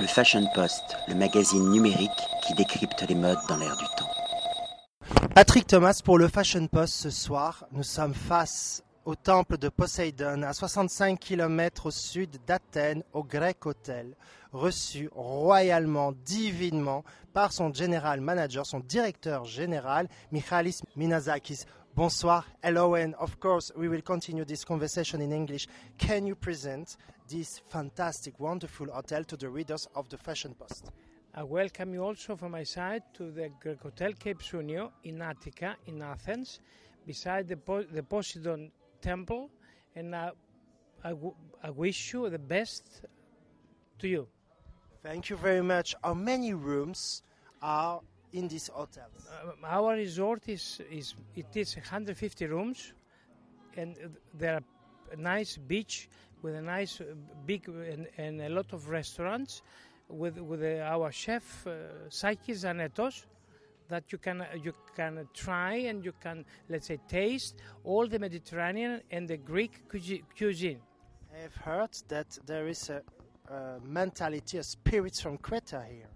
Le 0.00 0.06
Fashion 0.06 0.46
Post, 0.54 0.96
le 1.08 1.16
magazine 1.16 1.70
numérique 1.70 2.10
qui 2.46 2.54
décrypte 2.54 3.04
les 3.08 3.16
modes 3.16 3.38
dans 3.48 3.56
l'air 3.56 3.76
du 3.76 3.84
temps. 3.96 5.28
Patrick 5.34 5.66
Thomas 5.66 6.00
pour 6.04 6.18
le 6.18 6.28
Fashion 6.28 6.68
Post 6.68 6.94
ce 6.94 7.10
soir. 7.10 7.66
Nous 7.72 7.82
sommes 7.82 8.14
face 8.14 8.84
au 9.08 9.14
temple 9.14 9.56
de 9.56 9.70
Poséidon, 9.70 10.42
à 10.42 10.52
65 10.52 11.18
km 11.18 11.86
au 11.86 11.90
sud 11.90 12.36
d'Athènes, 12.46 13.02
au 13.14 13.24
Grec 13.24 13.64
Hotel, 13.64 14.14
reçu 14.52 15.08
royalement, 15.14 16.12
divinement 16.12 17.04
par 17.32 17.54
son 17.54 17.72
général 17.72 18.20
manager, 18.20 18.66
son 18.66 18.80
directeur 18.80 19.46
général, 19.46 20.08
Michalis 20.30 20.82
Minazakis. 20.94 21.64
Bonsoir, 21.96 22.46
hello, 22.62 22.96
and 22.96 23.14
of 23.18 23.38
course, 23.40 23.72
we 23.78 23.88
will 23.88 24.02
continue 24.02 24.44
this 24.44 24.62
conversation 24.62 25.22
in 25.22 25.32
English. 25.32 25.66
Can 25.96 26.26
you 26.26 26.36
present 26.36 26.98
this 27.30 27.62
fantastic, 27.70 28.38
wonderful 28.38 28.88
hotel 28.92 29.24
to 29.24 29.38
the 29.38 29.48
readers 29.48 29.88
of 29.94 30.06
the 30.10 30.18
Fashion 30.18 30.52
Post? 30.52 30.90
I 31.34 31.44
welcome 31.44 31.94
you 31.94 32.04
also 32.04 32.36
from 32.36 32.52
my 32.52 32.64
side 32.64 33.04
to 33.14 33.30
the 33.30 33.48
Greek 33.58 33.80
Hotel 33.80 34.12
Cape 34.12 34.42
Sunio 34.42 34.90
in 35.04 35.22
Attica, 35.22 35.76
in 35.86 36.02
Athens, 36.02 36.60
beside 37.06 37.48
the 37.48 37.56
Poseidon 38.02 38.70
Temple, 39.00 39.50
and 39.94 40.14
I, 40.14 40.30
I, 41.04 41.10
w- 41.10 41.34
I 41.62 41.70
wish 41.70 42.12
you 42.12 42.28
the 42.28 42.38
best 42.38 43.02
to 43.98 44.08
you. 44.08 44.28
Thank 45.02 45.30
you 45.30 45.36
very 45.36 45.62
much. 45.62 45.94
How 46.02 46.14
many 46.14 46.54
rooms 46.54 47.22
are 47.62 48.00
in 48.32 48.48
this 48.48 48.68
hotel? 48.68 49.08
Uh, 49.30 49.66
our 49.66 49.94
resort 49.94 50.48
is, 50.48 50.80
is 50.90 51.14
it 51.34 51.46
is 51.54 51.76
150 51.76 52.46
rooms, 52.46 52.92
and 53.76 53.96
there 54.34 54.54
are 54.54 54.62
a 55.12 55.16
nice 55.16 55.56
beach 55.56 56.08
with 56.42 56.54
a 56.54 56.62
nice 56.62 57.00
uh, 57.00 57.04
big 57.46 57.68
and, 57.68 58.06
and 58.16 58.40
a 58.40 58.48
lot 58.48 58.72
of 58.72 58.88
restaurants 58.88 59.62
with 60.08 60.38
with 60.38 60.62
uh, 60.62 60.82
our 60.84 61.12
chef 61.12 61.66
uh, 61.66 61.70
Sakis 62.08 62.64
Zanetos 62.64 63.26
that 63.88 64.12
you 64.12 64.18
can 64.18 64.42
uh, 64.42 64.46
you 64.62 64.72
can 64.94 65.26
try 65.34 65.74
and 65.74 66.04
you 66.04 66.12
can 66.20 66.44
let's 66.68 66.86
say 66.86 66.98
taste 67.08 67.56
all 67.84 68.06
the 68.06 68.18
Mediterranean 68.18 69.00
and 69.10 69.28
the 69.28 69.36
Greek 69.36 69.82
cuisine. 69.88 70.80
I 71.34 71.42
have 71.42 71.56
heard 71.56 71.90
that 72.08 72.38
there 72.46 72.68
is 72.68 72.90
a, 72.90 73.02
a 73.52 73.80
mentality, 73.84 74.58
a 74.58 74.62
spirit 74.62 75.14
from 75.16 75.38
Creta 75.38 75.86
here. 75.86 76.10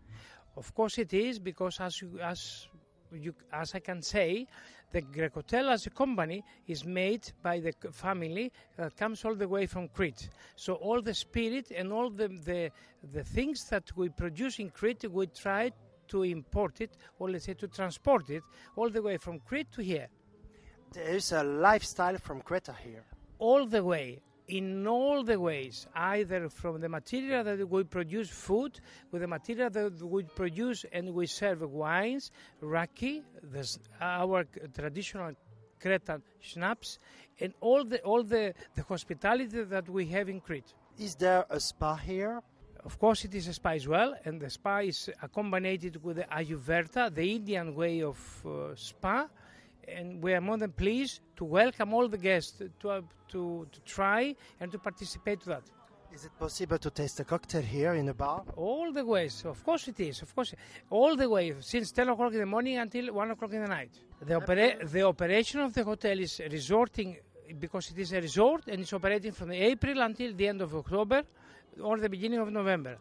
Of 0.56 0.74
course, 0.74 0.98
it 0.98 1.14
is 1.14 1.38
because 1.38 1.80
as 1.80 2.00
you, 2.02 2.18
as 2.20 2.66
you, 3.12 3.34
as 3.52 3.74
I 3.74 3.80
can 3.80 4.02
say, 4.02 4.46
the 4.90 5.02
Grecotel 5.02 5.70
as 5.70 5.86
a 5.86 5.90
company 5.90 6.44
is 6.66 6.84
made 6.84 7.32
by 7.42 7.60
the 7.60 7.72
family 7.92 8.52
that 8.76 8.96
comes 8.96 9.24
all 9.24 9.34
the 9.34 9.48
way 9.48 9.66
from 9.66 9.88
Crete. 9.88 10.28
So 10.56 10.74
all 10.74 11.00
the 11.00 11.14
spirit 11.14 11.72
and 11.74 11.92
all 11.92 12.10
the 12.10 12.28
the, 12.28 12.70
the 13.12 13.24
things 13.24 13.64
that 13.70 13.96
we 13.96 14.08
produce 14.10 14.58
in 14.58 14.70
Crete, 14.70 15.10
we 15.10 15.26
try 15.28 15.72
to 16.08 16.22
import 16.24 16.80
it, 16.80 16.90
or 17.18 17.30
let's 17.30 17.44
say 17.44 17.54
to 17.54 17.68
transport 17.68 18.30
it, 18.30 18.42
all 18.76 18.90
the 18.90 19.02
way 19.02 19.16
from 19.16 19.40
Crete 19.40 19.70
to 19.72 19.82
here, 19.82 20.08
There 20.92 21.08
is 21.16 21.32
a 21.32 21.42
lifestyle 21.42 22.18
from 22.18 22.42
Creta 22.42 22.74
here. 22.76 23.04
all 23.38 23.66
the 23.66 23.82
way. 23.82 24.20
In 24.48 24.86
all 24.86 25.22
the 25.24 25.38
ways, 25.38 25.86
either 25.94 26.48
from 26.50 26.80
the 26.80 26.88
material 26.88 27.42
that 27.44 27.66
we 27.70 27.84
produce 27.84 28.28
food, 28.28 28.80
with 29.10 29.22
the 29.22 29.28
material 29.28 29.70
that 29.70 30.02
we 30.02 30.24
produce 30.24 30.84
and 30.92 31.14
we 31.14 31.26
serve 31.26 31.62
wines, 31.62 32.30
raki, 32.60 33.22
this, 33.42 33.78
our 34.00 34.44
traditional 34.74 35.32
Cretan 35.80 36.22
schnapps, 36.40 36.98
and 37.40 37.54
all 37.60 37.84
the 37.84 38.00
all 38.02 38.22
the, 38.24 38.52
the 38.74 38.82
hospitality 38.82 39.62
that 39.62 39.88
we 39.88 40.06
have 40.06 40.28
in 40.28 40.40
Crete. 40.40 40.74
Is 40.98 41.14
there 41.14 41.46
a 41.48 41.58
spa 41.58 41.94
here? 41.96 42.42
Of 42.84 42.98
course, 42.98 43.24
it 43.24 43.34
is 43.34 43.46
a 43.46 43.52
spa 43.52 43.70
as 43.70 43.86
well, 43.86 44.14
and 44.24 44.40
the 44.40 44.50
spa 44.50 44.78
is 44.78 45.08
accompanied 45.22 45.96
with 46.02 46.16
the 46.16 46.24
Ayurveda, 46.24 47.14
the 47.14 47.36
Indian 47.36 47.74
way 47.76 48.02
of 48.02 48.18
uh, 48.44 48.74
spa. 48.74 49.28
And 49.86 50.20
we 50.20 50.34
are 50.34 50.40
more 50.40 50.56
than 50.56 50.72
pleased 50.72 51.20
to 51.36 51.44
welcome 51.44 51.94
all 51.94 52.08
the 52.08 52.18
guests 52.18 52.60
to, 52.80 52.90
uh, 52.90 53.00
to, 53.28 53.68
to 53.70 53.80
try 53.82 54.34
and 54.58 54.72
to 54.72 54.78
participate 54.78 55.40
to 55.42 55.48
that. 55.50 55.62
Is 56.12 56.24
it 56.24 56.32
possible 56.38 56.76
to 56.78 56.90
taste 56.90 57.20
a 57.20 57.24
cocktail 57.24 57.62
here 57.62 57.94
in 57.94 58.08
a 58.08 58.14
bar? 58.14 58.42
All 58.56 58.92
the 58.92 59.04
ways, 59.04 59.44
of 59.46 59.64
course 59.64 59.88
it 59.88 59.98
is, 60.00 60.20
of 60.20 60.34
course, 60.34 60.52
all 60.90 61.16
the 61.16 61.28
way 61.28 61.54
since 61.60 61.90
10 61.92 62.08
o'clock 62.10 62.32
in 62.32 62.40
the 62.40 62.46
morning 62.46 62.78
until 62.78 63.14
1 63.14 63.30
o'clock 63.30 63.52
in 63.52 63.62
the 63.62 63.68
night. 63.68 63.92
The, 64.20 64.34
opera- 64.34 64.86
the 64.86 65.02
operation 65.02 65.60
of 65.60 65.72
the 65.72 65.84
hotel 65.84 66.18
is 66.18 66.40
resorting 66.50 67.16
because 67.58 67.90
it 67.92 67.98
is 67.98 68.12
a 68.12 68.20
resort 68.20 68.64
and 68.66 68.80
it's 68.80 68.92
operating 68.92 69.32
from 69.32 69.52
April 69.52 70.00
until 70.02 70.34
the 70.34 70.48
end 70.48 70.60
of 70.60 70.74
October 70.74 71.22
or 71.80 71.98
the 71.98 72.08
beginning 72.08 72.40
of 72.40 72.50
November. 72.50 72.98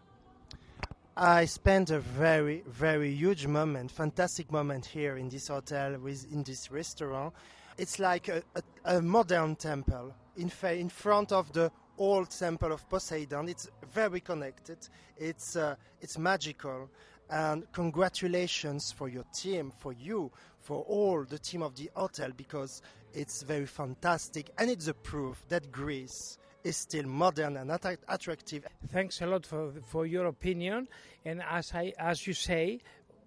I 1.17 1.45
spent 1.45 1.89
a 1.91 1.99
very, 1.99 2.63
very 2.67 3.11
huge 3.11 3.45
moment, 3.45 3.91
fantastic 3.91 4.51
moment 4.51 4.85
here 4.85 5.17
in 5.17 5.29
this 5.29 5.49
hotel, 5.49 5.97
with, 5.99 6.31
in 6.31 6.43
this 6.43 6.71
restaurant. 6.71 7.33
It's 7.77 7.99
like 7.99 8.29
a, 8.29 8.41
a, 8.55 8.97
a 8.97 9.01
modern 9.01 9.55
temple 9.55 10.15
in, 10.37 10.49
fa- 10.49 10.73
in 10.73 10.89
front 10.89 11.31
of 11.31 11.51
the 11.51 11.71
old 11.97 12.29
temple 12.29 12.71
of 12.71 12.87
Poseidon. 12.89 13.49
It's 13.49 13.69
very 13.93 14.21
connected. 14.21 14.77
It's, 15.17 15.55
uh, 15.55 15.75
it's 15.99 16.17
magical. 16.17 16.89
And 17.29 17.69
congratulations 17.71 18.91
for 18.91 19.09
your 19.09 19.25
team, 19.33 19.71
for 19.77 19.93
you, 19.93 20.31
for 20.59 20.83
all 20.83 21.23
the 21.23 21.39
team 21.39 21.61
of 21.61 21.75
the 21.75 21.89
hotel, 21.95 22.29
because 22.35 22.81
it's 23.13 23.41
very 23.41 23.65
fantastic. 23.65 24.49
And 24.57 24.69
it's 24.69 24.87
a 24.87 24.93
proof 24.93 25.43
that 25.49 25.71
Greece 25.71 26.37
is 26.63 26.77
still 26.77 27.05
modern 27.05 27.57
and 27.57 27.71
attra- 27.71 27.97
attractive 28.07 28.65
Thanks 28.91 29.21
a 29.21 29.25
lot 29.25 29.45
for 29.45 29.71
for 29.87 30.05
your 30.05 30.27
opinion, 30.27 30.87
and 31.25 31.41
as 31.41 31.73
I 31.73 31.93
as 31.97 32.27
you 32.27 32.33
say. 32.33 32.79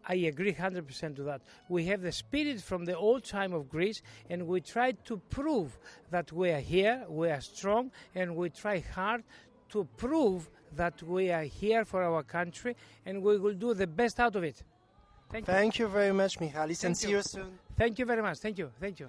I 0.06 0.16
agree 0.16 0.52
100% 0.52 1.16
to 1.16 1.22
that. 1.22 1.40
We 1.70 1.86
have 1.86 2.02
the 2.02 2.12
spirit 2.12 2.60
from 2.60 2.84
the 2.84 2.94
old 2.94 3.24
time 3.24 3.54
of 3.54 3.70
Greece, 3.70 4.02
and 4.28 4.46
we 4.46 4.60
try 4.60 4.92
to 4.92 5.16
prove 5.30 5.78
that 6.10 6.30
we 6.30 6.50
are 6.50 6.60
here, 6.60 7.06
we 7.08 7.30
are 7.30 7.40
strong, 7.40 7.90
and 8.14 8.36
we 8.36 8.50
try 8.50 8.80
hard 8.80 9.24
to 9.70 9.88
prove 9.96 10.50
that 10.76 11.02
we 11.02 11.30
are 11.30 11.44
here 11.44 11.84
for 11.84 12.02
our 12.02 12.22
country, 12.22 12.76
and 13.06 13.22
we 13.22 13.38
will 13.38 13.54
do 13.54 13.72
the 13.72 13.86
best 13.86 14.20
out 14.20 14.36
of 14.36 14.44
it. 14.44 14.62
Thank 15.30 15.48
you. 15.48 15.54
Thank 15.54 15.78
you 15.78 15.88
very 15.88 16.12
much, 16.12 16.38
Michalis, 16.38 16.84
and 16.84 16.96
see 16.96 17.10
you 17.10 17.22
soon. 17.22 17.58
Thank 17.76 17.98
you 17.98 18.04
very 18.04 18.22
much. 18.22 18.38
Thank 18.38 18.58
you. 18.58 18.70
Thank 18.78 19.00
you. 19.00 19.08